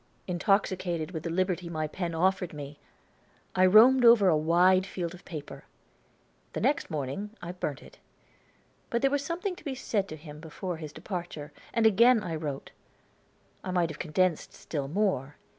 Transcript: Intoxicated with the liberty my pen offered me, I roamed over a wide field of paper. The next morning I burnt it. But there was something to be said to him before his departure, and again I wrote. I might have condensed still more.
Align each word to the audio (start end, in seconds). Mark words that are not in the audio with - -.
Intoxicated 0.25 1.11
with 1.11 1.21
the 1.21 1.29
liberty 1.29 1.69
my 1.69 1.85
pen 1.85 2.15
offered 2.15 2.53
me, 2.53 2.79
I 3.55 3.67
roamed 3.67 4.03
over 4.03 4.29
a 4.29 4.35
wide 4.35 4.83
field 4.87 5.13
of 5.13 5.23
paper. 5.25 5.65
The 6.53 6.59
next 6.59 6.89
morning 6.89 7.29
I 7.39 7.51
burnt 7.51 7.83
it. 7.83 7.99
But 8.89 9.03
there 9.03 9.11
was 9.11 9.23
something 9.23 9.55
to 9.55 9.63
be 9.63 9.75
said 9.75 10.07
to 10.07 10.15
him 10.15 10.39
before 10.39 10.77
his 10.77 10.91
departure, 10.91 11.51
and 11.71 11.85
again 11.85 12.23
I 12.23 12.33
wrote. 12.33 12.71
I 13.63 13.69
might 13.69 13.91
have 13.91 13.99
condensed 13.99 14.55
still 14.55 14.87
more. 14.87 15.35